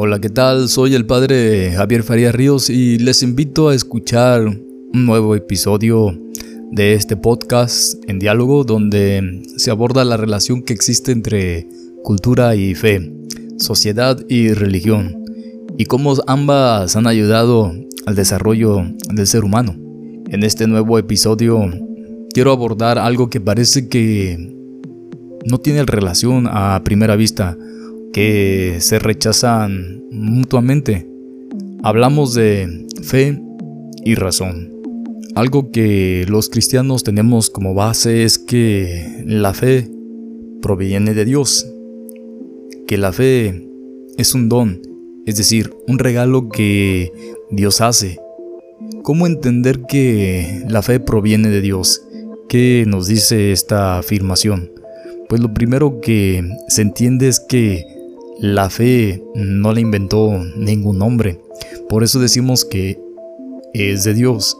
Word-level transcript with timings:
Hola, 0.00 0.20
¿qué 0.20 0.28
tal? 0.28 0.68
Soy 0.68 0.94
el 0.94 1.06
padre 1.06 1.72
Javier 1.72 2.04
Farías 2.04 2.32
Ríos 2.32 2.70
y 2.70 2.98
les 2.98 3.24
invito 3.24 3.68
a 3.68 3.74
escuchar 3.74 4.42
un 4.46 5.06
nuevo 5.06 5.34
episodio 5.34 6.16
de 6.70 6.94
este 6.94 7.16
podcast 7.16 7.96
en 8.06 8.20
diálogo 8.20 8.62
donde 8.62 9.42
se 9.56 9.72
aborda 9.72 10.04
la 10.04 10.16
relación 10.16 10.62
que 10.62 10.72
existe 10.72 11.10
entre 11.10 11.68
cultura 12.04 12.54
y 12.54 12.76
fe, 12.76 13.12
sociedad 13.56 14.24
y 14.28 14.52
religión 14.52 15.16
y 15.76 15.86
cómo 15.86 16.14
ambas 16.28 16.94
han 16.94 17.08
ayudado 17.08 17.74
al 18.06 18.14
desarrollo 18.14 18.84
del 19.12 19.26
ser 19.26 19.42
humano. 19.42 19.74
En 20.28 20.44
este 20.44 20.68
nuevo 20.68 20.96
episodio 21.00 21.72
quiero 22.32 22.52
abordar 22.52 23.00
algo 23.00 23.30
que 23.30 23.40
parece 23.40 23.88
que 23.88 24.54
no 25.44 25.58
tiene 25.58 25.84
relación 25.84 26.46
a 26.48 26.84
primera 26.84 27.16
vista, 27.16 27.58
que 28.12 28.76
se 28.80 28.98
rechazan 28.98 30.02
mutuamente. 30.10 31.08
Hablamos 31.82 32.34
de 32.34 32.86
fe 33.02 33.40
y 34.04 34.14
razón. 34.14 34.72
Algo 35.34 35.70
que 35.70 36.24
los 36.28 36.48
cristianos 36.48 37.04
tenemos 37.04 37.50
como 37.50 37.74
base 37.74 38.24
es 38.24 38.38
que 38.38 39.22
la 39.24 39.54
fe 39.54 39.88
proviene 40.60 41.14
de 41.14 41.24
Dios, 41.24 41.70
que 42.86 42.98
la 42.98 43.12
fe 43.12 43.68
es 44.16 44.34
un 44.34 44.48
don, 44.48 44.80
es 45.26 45.36
decir, 45.36 45.72
un 45.86 45.98
regalo 45.98 46.48
que 46.48 47.12
Dios 47.50 47.80
hace. 47.80 48.18
¿Cómo 49.02 49.26
entender 49.26 49.82
que 49.88 50.64
la 50.68 50.82
fe 50.82 50.98
proviene 50.98 51.48
de 51.50 51.60
Dios? 51.60 52.02
¿Qué 52.48 52.84
nos 52.86 53.06
dice 53.06 53.52
esta 53.52 53.98
afirmación? 53.98 54.72
Pues 55.28 55.40
lo 55.40 55.52
primero 55.52 56.00
que 56.00 56.42
se 56.68 56.82
entiende 56.82 57.28
es 57.28 57.40
que 57.40 57.84
la 58.38 58.70
fe 58.70 59.22
no 59.34 59.72
la 59.72 59.80
inventó 59.80 60.32
ningún 60.56 61.02
hombre. 61.02 61.40
Por 61.88 62.04
eso 62.04 62.20
decimos 62.20 62.64
que 62.64 63.00
es 63.72 64.04
de 64.04 64.14
Dios, 64.14 64.56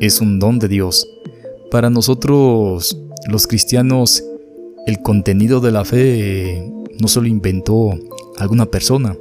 es 0.00 0.20
un 0.20 0.38
don 0.38 0.58
de 0.58 0.68
Dios. 0.68 1.08
Para 1.70 1.90
nosotros, 1.90 2.98
los 3.28 3.46
cristianos, 3.46 4.22
el 4.86 5.00
contenido 5.00 5.60
de 5.60 5.70
la 5.72 5.84
fe 5.84 6.70
no 7.00 7.08
solo 7.08 7.26
inventó 7.26 7.94
alguna 8.38 8.66
persona, 8.66 9.16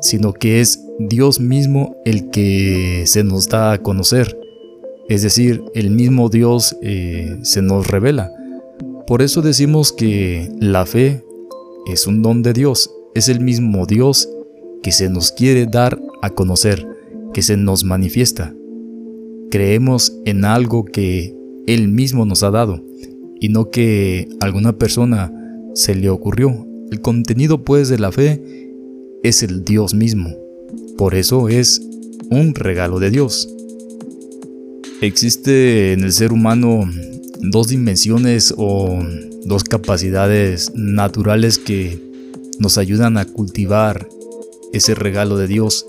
sino 0.00 0.32
que 0.32 0.60
es 0.60 0.80
Dios 0.98 1.40
mismo 1.40 1.96
el 2.04 2.30
que 2.30 3.04
se 3.06 3.22
nos 3.22 3.48
da 3.48 3.72
a 3.72 3.78
conocer. 3.78 4.38
Es 5.08 5.22
decir, 5.22 5.62
el 5.74 5.90
mismo 5.90 6.28
Dios 6.28 6.76
eh, 6.82 7.38
se 7.42 7.62
nos 7.62 7.86
revela. 7.86 8.32
Por 9.06 9.22
eso 9.22 9.40
decimos 9.40 9.92
que 9.92 10.50
la 10.60 10.84
fe 10.84 11.24
es 11.86 12.06
un 12.06 12.20
don 12.20 12.42
de 12.42 12.52
Dios, 12.52 12.90
es 13.18 13.28
el 13.28 13.40
mismo 13.40 13.84
Dios 13.84 14.28
que 14.82 14.92
se 14.92 15.10
nos 15.10 15.32
quiere 15.32 15.66
dar 15.66 16.00
a 16.22 16.30
conocer, 16.30 16.86
que 17.34 17.42
se 17.42 17.56
nos 17.56 17.84
manifiesta. 17.84 18.54
Creemos 19.50 20.16
en 20.24 20.44
algo 20.44 20.84
que 20.84 21.34
Él 21.66 21.88
mismo 21.88 22.24
nos 22.24 22.42
ha 22.42 22.50
dado 22.50 22.84
y 23.40 23.48
no 23.48 23.70
que 23.70 24.28
alguna 24.40 24.78
persona 24.78 25.32
se 25.74 25.94
le 25.94 26.10
ocurrió. 26.10 26.66
El 26.90 27.00
contenido 27.00 27.64
pues 27.64 27.88
de 27.88 27.98
la 27.98 28.12
fe 28.12 28.72
es 29.22 29.42
el 29.42 29.64
Dios 29.64 29.94
mismo. 29.94 30.30
Por 30.96 31.14
eso 31.14 31.48
es 31.48 31.82
un 32.30 32.54
regalo 32.54 33.00
de 33.00 33.10
Dios. 33.10 33.52
Existe 35.00 35.92
en 35.92 36.04
el 36.04 36.12
ser 36.12 36.32
humano 36.32 36.88
dos 37.40 37.68
dimensiones 37.68 38.54
o 38.56 38.98
dos 39.44 39.64
capacidades 39.64 40.72
naturales 40.74 41.58
que 41.58 42.07
nos 42.58 42.78
ayudan 42.78 43.18
a 43.18 43.24
cultivar 43.24 44.08
ese 44.72 44.94
regalo 44.94 45.36
de 45.36 45.46
Dios, 45.46 45.86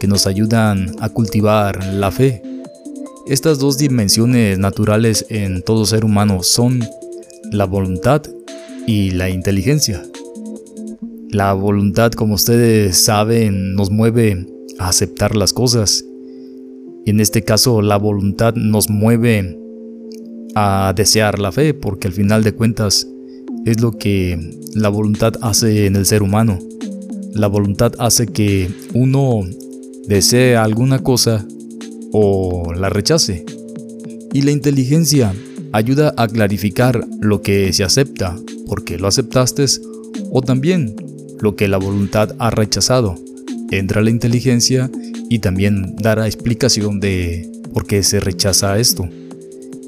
que 0.00 0.08
nos 0.08 0.26
ayudan 0.26 0.96
a 1.00 1.08
cultivar 1.10 1.84
la 1.86 2.10
fe. 2.10 2.42
Estas 3.26 3.58
dos 3.58 3.78
dimensiones 3.78 4.58
naturales 4.58 5.26
en 5.28 5.62
todo 5.62 5.86
ser 5.86 6.04
humano 6.04 6.42
son 6.42 6.80
la 7.50 7.64
voluntad 7.64 8.22
y 8.86 9.10
la 9.10 9.30
inteligencia. 9.30 10.02
La 11.30 11.52
voluntad, 11.52 12.12
como 12.12 12.34
ustedes 12.34 13.04
saben, 13.04 13.74
nos 13.74 13.90
mueve 13.90 14.46
a 14.78 14.88
aceptar 14.88 15.36
las 15.36 15.52
cosas. 15.52 16.04
Y 17.04 17.10
en 17.10 17.20
este 17.20 17.42
caso, 17.42 17.80
la 17.80 17.96
voluntad 17.96 18.54
nos 18.54 18.90
mueve 18.90 19.58
a 20.54 20.92
desear 20.94 21.38
la 21.38 21.52
fe, 21.52 21.74
porque 21.74 22.08
al 22.08 22.14
final 22.14 22.44
de 22.44 22.52
cuentas 22.52 23.06
es 23.64 23.80
lo 23.80 23.92
que 23.92 24.38
la 24.74 24.88
voluntad 24.88 25.34
hace 25.40 25.86
en 25.86 25.96
el 25.96 26.06
ser 26.06 26.22
humano. 26.22 26.58
La 27.32 27.46
voluntad 27.46 27.92
hace 27.98 28.26
que 28.26 28.70
uno 28.94 29.42
desee 30.06 30.56
alguna 30.56 30.98
cosa 31.00 31.46
o 32.12 32.72
la 32.74 32.88
rechace. 32.88 33.44
Y 34.32 34.42
la 34.42 34.50
inteligencia 34.50 35.34
ayuda 35.72 36.14
a 36.16 36.28
clarificar 36.28 37.06
lo 37.20 37.42
que 37.42 37.72
se 37.72 37.84
acepta 37.84 38.36
porque 38.66 38.98
lo 38.98 39.08
aceptaste 39.08 39.64
o 40.30 40.42
también 40.42 40.94
lo 41.40 41.56
que 41.56 41.68
la 41.68 41.78
voluntad 41.78 42.34
ha 42.38 42.50
rechazado. 42.50 43.16
Entra 43.70 44.02
la 44.02 44.10
inteligencia 44.10 44.90
y 45.28 45.38
también 45.38 45.96
dará 45.96 46.26
explicación 46.26 47.00
de 47.00 47.50
por 47.72 47.86
qué 47.86 48.02
se 48.02 48.20
rechaza 48.20 48.78
esto. 48.78 49.08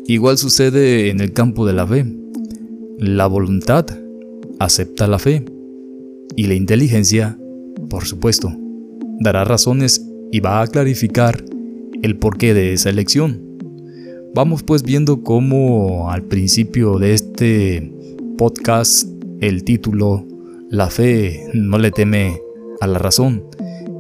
Igual 0.07 0.39
sucede 0.39 1.11
en 1.11 1.21
el 1.21 1.33
campo 1.33 1.67
de 1.67 1.73
la 1.73 1.87
fe. 1.87 2.24
La 2.99 3.27
voluntad 3.27 3.87
acepta 4.61 5.09
la 5.09 5.19
fe 5.19 5.45
y 6.37 6.47
la 6.47 6.55
inteligencia, 6.55 7.37
por 7.91 8.05
supuesto, 8.05 8.53
dará 9.19 9.45
razones 9.45 10.07
y 10.31 10.39
va 10.39 10.61
a 10.61 10.67
clarificar 10.69 11.45
el 12.03 12.17
porqué 12.17 12.55
de 12.55 12.73
esa 12.73 12.91
elección. 12.91 13.43
Vamos 14.33 14.63
pues 14.63 14.85
viendo 14.85 15.23
cómo 15.23 16.11
al 16.11 16.23
principio 16.23 16.99
de 16.99 17.15
este 17.15 17.93
podcast 18.39 19.09
el 19.41 19.65
título 19.65 20.25
La 20.71 20.89
fe 20.89 21.49
no 21.53 21.79
le 21.79 21.91
teme 21.91 22.41
a 22.81 22.87
la 22.87 22.99
razón. 22.99 23.45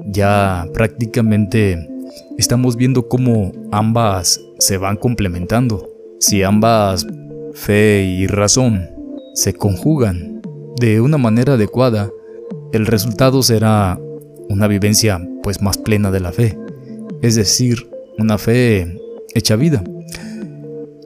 Ya 0.06 0.68
prácticamente 0.72 1.88
estamos 2.38 2.76
viendo 2.76 3.08
cómo 3.08 3.50
ambas 3.72 4.40
se 4.60 4.78
van 4.78 4.96
complementando. 4.96 5.88
Si 6.20 6.44
ambas 6.44 7.06
fe 7.54 8.04
y 8.04 8.26
razón 8.26 8.90
se 9.34 9.54
conjugan 9.54 10.42
de 10.80 11.00
una 11.00 11.18
manera 11.18 11.54
adecuada, 11.54 12.10
el 12.72 12.86
resultado 12.86 13.42
será 13.42 13.98
una 14.48 14.66
vivencia 14.66 15.20
pues 15.42 15.62
más 15.62 15.78
plena 15.78 16.10
de 16.10 16.20
la 16.20 16.32
fe, 16.32 16.58
es 17.22 17.36
decir, 17.36 17.88
una 18.18 18.38
fe 18.38 18.98
hecha 19.34 19.56
vida. 19.56 19.82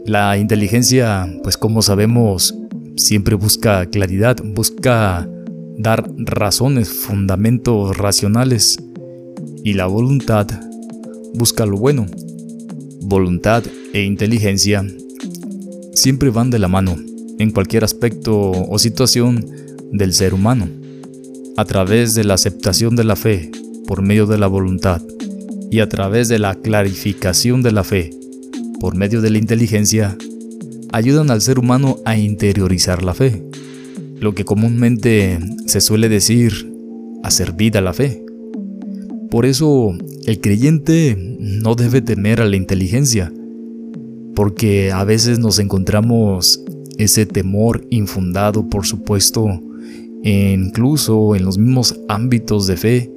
La 0.04 0.38
inteligencia, 0.38 1.28
pues 1.42 1.56
como 1.58 1.82
sabemos, 1.82 2.54
siempre 2.96 3.34
busca 3.34 3.84
claridad, 3.86 4.36
busca 4.42 5.28
dar 5.76 6.08
razones, 6.16 6.88
fundamentos 6.88 7.96
racionales 7.96 8.78
y 9.62 9.74
la 9.74 9.86
voluntad 9.86 10.46
busca 11.34 11.66
lo 11.66 11.76
bueno. 11.76 12.06
Voluntad 13.02 13.64
e 13.92 14.02
inteligencia 14.02 14.84
siempre 15.98 16.30
van 16.30 16.50
de 16.50 16.58
la 16.58 16.68
mano 16.68 16.96
en 17.38 17.50
cualquier 17.50 17.84
aspecto 17.84 18.50
o 18.50 18.78
situación 18.78 19.44
del 19.92 20.12
ser 20.12 20.32
humano. 20.32 20.68
A 21.56 21.64
través 21.64 22.14
de 22.14 22.24
la 22.24 22.34
aceptación 22.34 22.94
de 22.94 23.04
la 23.04 23.16
fe 23.16 23.50
por 23.86 24.02
medio 24.02 24.26
de 24.26 24.38
la 24.38 24.46
voluntad 24.46 25.02
y 25.70 25.80
a 25.80 25.88
través 25.88 26.28
de 26.28 26.38
la 26.38 26.54
clarificación 26.54 27.62
de 27.62 27.72
la 27.72 27.84
fe 27.84 28.10
por 28.80 28.94
medio 28.94 29.20
de 29.20 29.30
la 29.30 29.38
inteligencia, 29.38 30.16
ayudan 30.92 31.30
al 31.30 31.42
ser 31.42 31.58
humano 31.58 31.98
a 32.04 32.16
interiorizar 32.16 33.02
la 33.02 33.12
fe, 33.12 33.42
lo 34.20 34.34
que 34.34 34.44
comúnmente 34.44 35.40
se 35.66 35.80
suele 35.80 36.08
decir 36.08 36.72
hacer 37.24 37.54
vida 37.54 37.80
a 37.80 37.82
la 37.82 37.92
fe. 37.92 38.24
Por 39.30 39.46
eso 39.46 39.92
el 40.26 40.40
creyente 40.40 41.16
no 41.40 41.74
debe 41.74 42.02
temer 42.02 42.40
a 42.40 42.46
la 42.46 42.56
inteligencia, 42.56 43.32
porque 44.38 44.92
a 44.92 45.02
veces 45.02 45.40
nos 45.40 45.58
encontramos 45.58 46.62
ese 46.96 47.26
temor 47.26 47.84
infundado, 47.90 48.70
por 48.70 48.86
supuesto, 48.86 49.48
incluso 50.22 51.34
en 51.34 51.44
los 51.44 51.58
mismos 51.58 51.98
ámbitos 52.06 52.68
de 52.68 52.76
fe, 52.76 53.10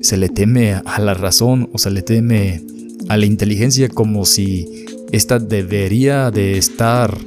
se 0.00 0.16
le 0.16 0.30
teme 0.30 0.72
a 0.72 0.98
la 0.98 1.12
razón 1.12 1.68
o 1.74 1.78
se 1.78 1.90
le 1.90 2.00
teme 2.00 2.62
a 3.10 3.18
la 3.18 3.26
inteligencia 3.26 3.90
como 3.90 4.24
si 4.24 4.86
ésta 5.12 5.38
debería 5.38 6.30
de 6.30 6.56
estar 6.56 7.18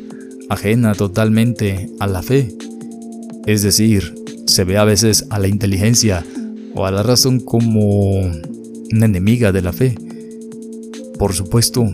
ajena 0.50 0.96
totalmente 0.96 1.92
a 2.00 2.08
la 2.08 2.24
fe. 2.24 2.52
Es 3.46 3.62
decir, 3.62 4.16
se 4.48 4.64
ve 4.64 4.80
a 4.80 4.86
veces 4.86 5.28
a 5.30 5.38
la 5.38 5.48
inteligencia 5.48 6.26
o 6.74 6.88
a 6.88 6.92
la 6.92 7.04
razón 7.04 7.42
como 7.42 8.22
una 8.22 9.06
enemiga 9.06 9.52
de 9.52 9.62
la 9.62 9.72
fe. 9.72 9.94
Por 11.20 11.34
supuesto, 11.34 11.94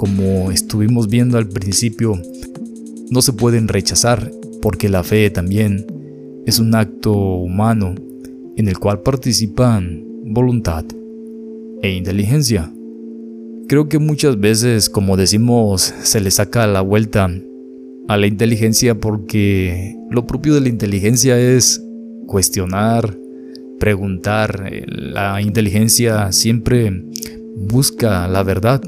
como 0.00 0.50
estuvimos 0.50 1.08
viendo 1.08 1.36
al 1.36 1.46
principio, 1.46 2.18
no 3.10 3.20
se 3.20 3.34
pueden 3.34 3.68
rechazar 3.68 4.30
porque 4.62 4.88
la 4.88 5.04
fe 5.04 5.28
también 5.28 5.84
es 6.46 6.58
un 6.58 6.74
acto 6.74 7.12
humano 7.12 7.94
en 8.56 8.66
el 8.66 8.78
cual 8.78 9.02
participan 9.02 10.02
voluntad 10.24 10.86
e 11.82 11.92
inteligencia. 11.92 12.72
Creo 13.68 13.90
que 13.90 13.98
muchas 13.98 14.40
veces, 14.40 14.88
como 14.88 15.18
decimos, 15.18 15.92
se 16.02 16.22
le 16.22 16.30
saca 16.30 16.66
la 16.66 16.80
vuelta 16.80 17.30
a 18.08 18.16
la 18.16 18.26
inteligencia 18.26 18.98
porque 18.98 19.98
lo 20.10 20.26
propio 20.26 20.54
de 20.54 20.62
la 20.62 20.70
inteligencia 20.70 21.38
es 21.38 21.84
cuestionar, 22.26 23.18
preguntar. 23.78 24.72
La 24.86 25.42
inteligencia 25.42 26.32
siempre 26.32 27.04
busca 27.54 28.26
la 28.28 28.42
verdad 28.42 28.80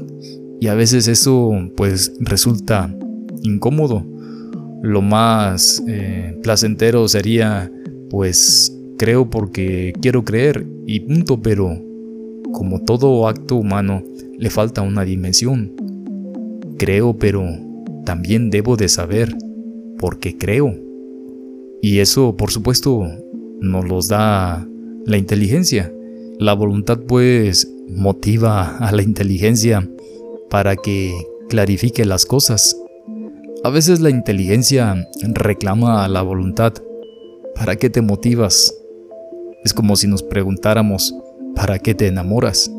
y 0.63 0.69
a 0.69 0.75
veces 0.75 1.09
eso 1.09 1.51
pues 1.75 2.13
resulta 2.21 2.89
incómodo. 3.41 4.01
Lo 4.81 5.01
más 5.01 5.83
eh, 5.89 6.39
placentero 6.41 7.09
sería 7.09 7.69
pues 8.09 8.73
creo 8.97 9.29
porque 9.29 9.91
quiero 9.99 10.23
creer 10.23 10.65
y 10.87 11.01
punto, 11.01 11.41
pero 11.41 11.77
como 12.53 12.79
todo 12.79 13.27
acto 13.27 13.57
humano 13.57 14.03
le 14.37 14.49
falta 14.49 14.83
una 14.83 15.03
dimensión. 15.03 15.73
Creo, 16.77 17.17
pero 17.17 17.45
también 18.05 18.49
debo 18.49 18.77
de 18.77 18.87
saber 18.87 19.35
porque 19.97 20.37
creo. 20.37 20.73
Y 21.81 21.99
eso, 21.99 22.37
por 22.37 22.51
supuesto, 22.51 23.05
nos 23.59 23.85
los 23.85 24.07
da 24.07 24.65
la 25.05 25.17
inteligencia. 25.17 25.93
La 26.39 26.53
voluntad 26.53 27.01
pues 27.05 27.69
motiva 27.89 28.77
a 28.77 28.93
la 28.93 29.01
inteligencia 29.01 29.89
para 30.53 30.75
que 30.75 31.11
clarifique 31.49 32.05
las 32.05 32.27
cosas. 32.27 32.77
A 33.63 33.71
veces 33.71 34.01
la 34.01 34.11
inteligencia 34.11 35.09
reclama 35.23 36.05
a 36.05 36.07
la 36.07 36.21
voluntad. 36.21 36.73
¿Para 37.55 37.75
qué 37.75 37.89
te 37.89 38.03
motivas? 38.03 38.71
Es 39.63 39.73
como 39.73 39.95
si 39.95 40.07
nos 40.07 40.21
preguntáramos, 40.21 41.15
¿para 41.55 41.79
qué 41.79 41.95
te 41.95 42.05
enamoras? 42.05 42.69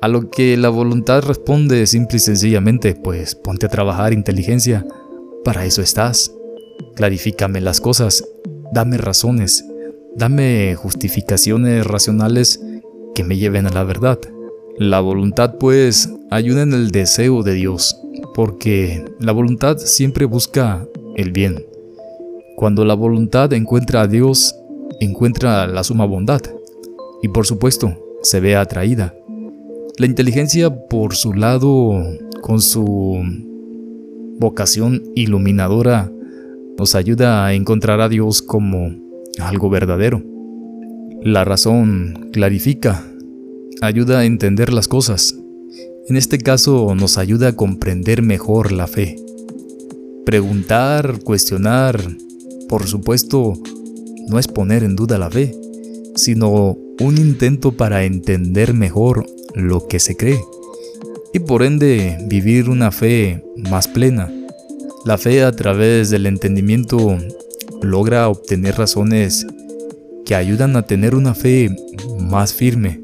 A 0.00 0.08
lo 0.08 0.30
que 0.30 0.56
la 0.56 0.68
voluntad 0.68 1.22
responde 1.22 1.86
simple 1.86 2.16
y 2.16 2.20
sencillamente, 2.20 2.96
pues 2.96 3.36
ponte 3.36 3.66
a 3.66 3.68
trabajar 3.68 4.12
inteligencia, 4.12 4.84
para 5.44 5.66
eso 5.66 5.80
estás. 5.80 6.32
Clarifícame 6.96 7.60
las 7.60 7.80
cosas, 7.80 8.24
dame 8.72 8.98
razones, 8.98 9.64
dame 10.16 10.74
justificaciones 10.74 11.86
racionales 11.86 12.60
que 13.14 13.22
me 13.22 13.36
lleven 13.36 13.68
a 13.68 13.70
la 13.70 13.84
verdad. 13.84 14.18
La 14.78 14.98
voluntad 14.98 15.54
pues 15.60 16.10
ayuda 16.30 16.62
en 16.62 16.72
el 16.72 16.90
deseo 16.90 17.44
de 17.44 17.54
Dios, 17.54 17.96
porque 18.34 19.04
la 19.20 19.30
voluntad 19.30 19.76
siempre 19.78 20.24
busca 20.24 20.84
el 21.14 21.30
bien. 21.30 21.64
Cuando 22.56 22.84
la 22.84 22.94
voluntad 22.94 23.52
encuentra 23.52 24.00
a 24.00 24.08
Dios, 24.08 24.56
encuentra 25.00 25.68
la 25.68 25.84
suma 25.84 26.06
bondad 26.06 26.40
y 27.22 27.28
por 27.28 27.46
supuesto 27.46 27.96
se 28.22 28.40
ve 28.40 28.56
atraída. 28.56 29.14
La 29.96 30.06
inteligencia 30.06 30.74
por 30.88 31.14
su 31.14 31.34
lado, 31.34 31.92
con 32.40 32.60
su 32.60 33.22
vocación 34.40 35.04
iluminadora, 35.14 36.10
nos 36.76 36.96
ayuda 36.96 37.46
a 37.46 37.54
encontrar 37.54 38.00
a 38.00 38.08
Dios 38.08 38.42
como 38.42 38.92
algo 39.38 39.70
verdadero. 39.70 40.20
La 41.22 41.44
razón 41.44 42.30
clarifica, 42.32 43.04
ayuda 43.80 44.20
a 44.20 44.24
entender 44.24 44.72
las 44.72 44.88
cosas. 44.88 45.34
En 46.08 46.16
este 46.16 46.38
caso 46.38 46.94
nos 46.94 47.18
ayuda 47.18 47.48
a 47.48 47.56
comprender 47.56 48.22
mejor 48.22 48.72
la 48.72 48.86
fe. 48.86 49.16
Preguntar, 50.24 51.20
cuestionar, 51.24 52.00
por 52.68 52.86
supuesto, 52.86 53.54
no 54.28 54.38
es 54.38 54.48
poner 54.48 54.84
en 54.84 54.96
duda 54.96 55.18
la 55.18 55.30
fe, 55.30 55.54
sino 56.14 56.76
un 57.00 57.18
intento 57.18 57.72
para 57.72 58.04
entender 58.04 58.74
mejor 58.74 59.26
lo 59.54 59.86
que 59.86 59.98
se 59.98 60.16
cree 60.16 60.40
y 61.34 61.40
por 61.40 61.64
ende 61.64 62.16
vivir 62.28 62.70
una 62.70 62.92
fe 62.92 63.44
más 63.56 63.88
plena. 63.88 64.30
La 65.04 65.18
fe 65.18 65.42
a 65.42 65.50
través 65.50 66.08
del 66.08 66.26
entendimiento 66.26 67.18
logra 67.82 68.28
obtener 68.28 68.76
razones 68.76 69.44
que 70.24 70.36
ayudan 70.36 70.76
a 70.76 70.82
tener 70.82 71.16
una 71.16 71.34
fe 71.34 71.74
más 72.20 72.54
firme, 72.54 73.03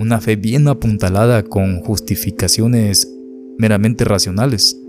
una 0.00 0.18
fe 0.18 0.36
bien 0.36 0.66
apuntalada 0.66 1.42
con 1.42 1.80
justificaciones 1.80 3.06
meramente 3.58 4.06
racionales. 4.06 4.80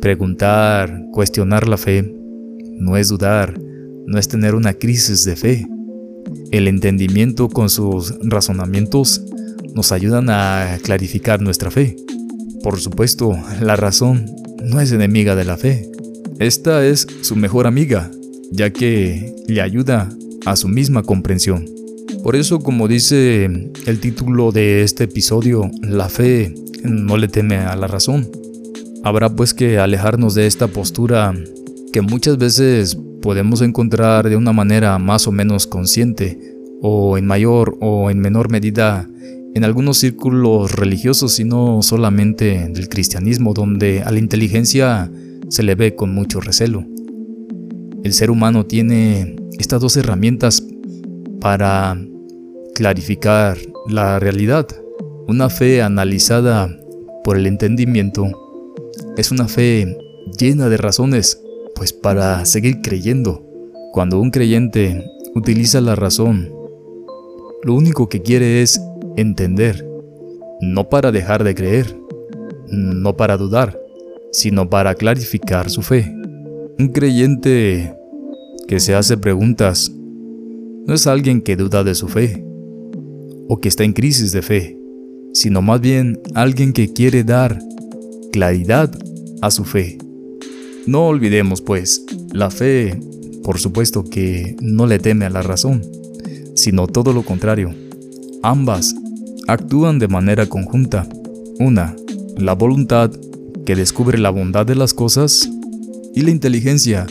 Preguntar, 0.00 1.06
cuestionar 1.12 1.68
la 1.68 1.76
fe, 1.76 2.12
no 2.72 2.96
es 2.96 3.08
dudar, 3.08 3.56
no 4.06 4.18
es 4.18 4.26
tener 4.26 4.56
una 4.56 4.74
crisis 4.74 5.24
de 5.24 5.36
fe. 5.36 5.68
El 6.50 6.66
entendimiento 6.66 7.48
con 7.48 7.70
sus 7.70 8.12
razonamientos 8.24 9.24
nos 9.76 9.92
ayudan 9.92 10.28
a 10.28 10.76
clarificar 10.82 11.40
nuestra 11.40 11.70
fe. 11.70 11.94
Por 12.64 12.80
supuesto, 12.80 13.38
la 13.60 13.76
razón 13.76 14.26
no 14.64 14.80
es 14.80 14.90
enemiga 14.90 15.36
de 15.36 15.44
la 15.44 15.56
fe. 15.56 15.88
Esta 16.40 16.84
es 16.84 17.06
su 17.20 17.36
mejor 17.36 17.68
amiga, 17.68 18.10
ya 18.50 18.70
que 18.70 19.36
le 19.46 19.60
ayuda 19.60 20.08
a 20.46 20.56
su 20.56 20.66
misma 20.66 21.04
comprensión. 21.04 21.73
Por 22.24 22.36
eso, 22.36 22.60
como 22.60 22.88
dice 22.88 23.44
el 23.44 24.00
título 24.00 24.50
de 24.50 24.82
este 24.82 25.04
episodio, 25.04 25.70
la 25.82 26.08
fe 26.08 26.54
no 26.82 27.18
le 27.18 27.28
teme 27.28 27.56
a 27.56 27.76
la 27.76 27.86
razón. 27.86 28.30
Habrá 29.02 29.28
pues 29.28 29.52
que 29.52 29.78
alejarnos 29.78 30.34
de 30.34 30.46
esta 30.46 30.66
postura 30.68 31.34
que 31.92 32.00
muchas 32.00 32.38
veces 32.38 32.96
podemos 33.20 33.60
encontrar 33.60 34.30
de 34.30 34.36
una 34.36 34.54
manera 34.54 34.98
más 34.98 35.26
o 35.26 35.32
menos 35.32 35.66
consciente, 35.66 36.56
o 36.80 37.18
en 37.18 37.26
mayor 37.26 37.76
o 37.82 38.10
en 38.10 38.20
menor 38.20 38.50
medida 38.50 39.06
en 39.54 39.62
algunos 39.62 39.98
círculos 39.98 40.72
religiosos 40.72 41.38
y 41.40 41.44
no 41.44 41.82
solamente 41.82 42.70
del 42.70 42.88
cristianismo, 42.88 43.52
donde 43.52 44.02
a 44.02 44.10
la 44.10 44.18
inteligencia 44.18 45.12
se 45.50 45.62
le 45.62 45.74
ve 45.74 45.94
con 45.94 46.14
mucho 46.14 46.40
recelo. 46.40 46.86
El 48.02 48.14
ser 48.14 48.30
humano 48.30 48.64
tiene 48.64 49.36
estas 49.58 49.82
dos 49.82 49.94
herramientas 49.98 50.64
para 51.38 51.98
clarificar 52.74 53.56
la 53.88 54.18
realidad. 54.18 54.66
Una 55.26 55.48
fe 55.48 55.80
analizada 55.80 56.68
por 57.22 57.38
el 57.38 57.46
entendimiento 57.46 58.26
es 59.16 59.30
una 59.30 59.48
fe 59.48 59.96
llena 60.38 60.68
de 60.68 60.76
razones 60.76 61.40
pues 61.74 61.92
para 61.92 62.44
seguir 62.44 62.82
creyendo. 62.82 63.42
Cuando 63.92 64.20
un 64.20 64.30
creyente 64.30 65.04
utiliza 65.34 65.80
la 65.80 65.94
razón, 65.94 66.52
lo 67.62 67.74
único 67.74 68.08
que 68.08 68.22
quiere 68.22 68.60
es 68.60 68.80
entender, 69.16 69.86
no 70.60 70.88
para 70.88 71.12
dejar 71.12 71.44
de 71.44 71.54
creer, 71.54 71.96
no 72.68 73.16
para 73.16 73.36
dudar, 73.36 73.80
sino 74.32 74.68
para 74.68 74.94
clarificar 74.94 75.70
su 75.70 75.82
fe. 75.82 76.12
Un 76.78 76.88
creyente 76.88 77.94
que 78.66 78.80
se 78.80 78.94
hace 78.94 79.16
preguntas 79.16 79.92
no 80.86 80.92
es 80.92 81.06
alguien 81.06 81.40
que 81.40 81.56
duda 81.56 81.84
de 81.84 81.94
su 81.94 82.08
fe 82.08 82.44
o 83.48 83.60
que 83.60 83.68
está 83.68 83.84
en 83.84 83.92
crisis 83.92 84.32
de 84.32 84.42
fe, 84.42 84.78
sino 85.32 85.62
más 85.62 85.80
bien 85.80 86.20
alguien 86.34 86.72
que 86.72 86.92
quiere 86.92 87.24
dar 87.24 87.58
claridad 88.32 88.90
a 89.42 89.50
su 89.50 89.64
fe. 89.64 89.98
No 90.86 91.06
olvidemos, 91.06 91.60
pues, 91.60 92.04
la 92.32 92.50
fe, 92.50 93.00
por 93.42 93.58
supuesto 93.58 94.04
que 94.04 94.56
no 94.60 94.86
le 94.86 94.98
teme 94.98 95.24
a 95.24 95.30
la 95.30 95.42
razón, 95.42 95.82
sino 96.54 96.86
todo 96.86 97.12
lo 97.12 97.22
contrario. 97.22 97.74
Ambas 98.42 98.94
actúan 99.46 99.98
de 99.98 100.08
manera 100.08 100.46
conjunta. 100.46 101.08
Una, 101.58 101.94
la 102.36 102.54
voluntad, 102.54 103.10
que 103.64 103.76
descubre 103.76 104.18
la 104.18 104.30
bondad 104.30 104.66
de 104.66 104.74
las 104.74 104.92
cosas, 104.92 105.48
y 106.14 106.20
la 106.22 106.30
inteligencia, 106.30 107.06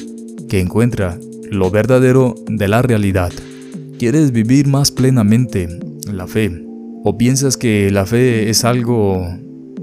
que 0.48 0.60
encuentra 0.60 1.18
lo 1.50 1.72
verdadero 1.72 2.36
de 2.48 2.68
la 2.68 2.82
realidad. 2.82 3.32
¿Quieres 3.98 4.32
vivir 4.32 4.68
más 4.68 4.92
plenamente 4.92 5.68
la 6.14 6.28
fe? 6.28 6.66
¿O 7.04 7.18
piensas 7.18 7.58
que 7.58 7.92
la 7.92 8.06
fe 8.06 8.50
es 8.50 8.64
algo 8.64 9.28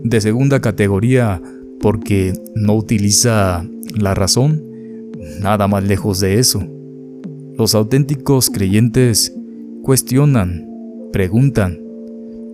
de 0.02 0.20
segunda 0.20 0.60
categoría 0.60 1.40
porque 1.80 2.32
no 2.54 2.76
utiliza 2.76 3.66
la 3.94 4.14
razón, 4.14 4.62
nada 5.40 5.66
más 5.68 5.84
lejos 5.84 6.20
de 6.20 6.38
eso. 6.38 6.62
Los 7.56 7.74
auténticos 7.74 8.50
creyentes 8.50 9.34
cuestionan, 9.82 10.66
preguntan, 11.12 11.78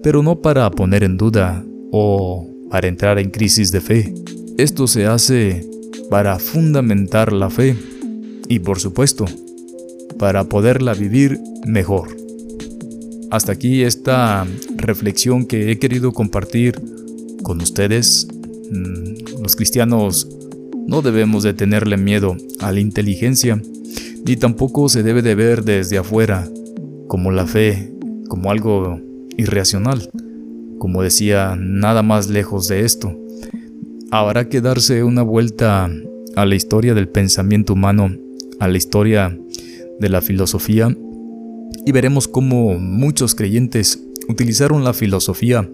pero 0.02 0.22
no 0.22 0.40
para 0.40 0.70
poner 0.70 1.04
en 1.04 1.16
duda 1.16 1.64
o 1.90 2.48
para 2.70 2.88
entrar 2.88 3.18
en 3.18 3.30
crisis 3.30 3.72
de 3.72 3.80
fe. 3.80 4.14
Esto 4.58 4.86
se 4.86 5.06
hace 5.06 5.68
para 6.10 6.38
fundamentar 6.38 7.32
la 7.32 7.50
fe 7.50 7.76
y 8.48 8.60
por 8.60 8.78
supuesto, 8.80 9.26
para 10.18 10.44
poderla 10.44 10.94
vivir 10.94 11.38
mejor. 11.66 12.25
Hasta 13.30 13.52
aquí 13.52 13.82
esta 13.82 14.46
reflexión 14.76 15.46
que 15.46 15.70
he 15.70 15.78
querido 15.78 16.12
compartir 16.12 16.80
con 17.42 17.60
ustedes. 17.60 18.28
Mm, 18.70 19.42
los 19.42 19.56
cristianos 19.56 20.28
no 20.86 21.02
debemos 21.02 21.42
de 21.42 21.54
tenerle 21.54 21.96
miedo 21.96 22.36
a 22.60 22.72
la 22.72 22.80
inteligencia, 22.80 23.60
ni 24.24 24.36
tampoco 24.36 24.88
se 24.88 25.02
debe 25.02 25.22
de 25.22 25.34
ver 25.34 25.64
desde 25.64 25.98
afuera, 25.98 26.48
como 27.08 27.30
la 27.30 27.46
fe 27.46 27.92
como 28.28 28.50
algo 28.50 29.00
irracional. 29.36 30.10
Como 30.78 31.02
decía, 31.02 31.56
nada 31.58 32.02
más 32.02 32.28
lejos 32.28 32.68
de 32.68 32.84
esto. 32.84 33.16
Habrá 34.10 34.48
que 34.48 34.60
darse 34.60 35.02
una 35.02 35.22
vuelta 35.22 35.90
a 36.36 36.44
la 36.44 36.54
historia 36.54 36.94
del 36.94 37.08
pensamiento 37.08 37.72
humano, 37.72 38.14
a 38.60 38.68
la 38.68 38.76
historia 38.76 39.36
de 39.98 40.08
la 40.08 40.20
filosofía, 40.20 40.94
y 41.86 41.92
veremos 41.92 42.26
cómo 42.26 42.74
muchos 42.80 43.36
creyentes 43.36 44.04
utilizaron 44.28 44.82
la 44.82 44.92
filosofía 44.92 45.70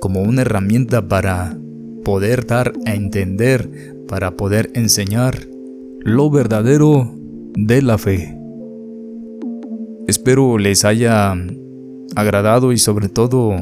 como 0.00 0.22
una 0.22 0.40
herramienta 0.40 1.06
para 1.06 1.56
poder 2.02 2.46
dar 2.46 2.72
a 2.86 2.94
entender, 2.94 3.94
para 4.08 4.36
poder 4.36 4.70
enseñar 4.74 5.46
lo 6.00 6.30
verdadero 6.30 7.14
de 7.54 7.82
la 7.82 7.98
fe. 7.98 8.38
Espero 10.06 10.56
les 10.56 10.86
haya 10.86 11.36
agradado 12.16 12.72
y 12.72 12.78
sobre 12.78 13.10
todo 13.10 13.54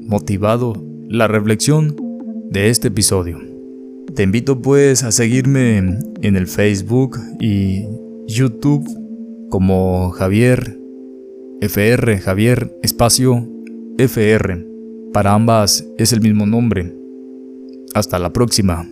motivado 0.00 0.74
la 1.08 1.26
reflexión 1.26 1.96
de 2.48 2.70
este 2.70 2.88
episodio. 2.88 3.40
Te 4.14 4.22
invito 4.22 4.62
pues 4.62 5.02
a 5.02 5.10
seguirme 5.10 5.78
en 5.78 6.36
el 6.36 6.46
Facebook 6.46 7.18
y 7.40 7.86
YouTube 8.28 8.88
como 9.50 10.10
Javier 10.10 10.78
FR, 11.60 12.18
Javier 12.20 12.72
espacio 12.82 13.48
FR. 13.98 14.64
Para 15.12 15.34
ambas 15.34 15.84
es 15.98 16.12
el 16.12 16.20
mismo 16.20 16.46
nombre. 16.46 16.94
Hasta 17.94 18.20
la 18.20 18.32
próxima. 18.32 18.86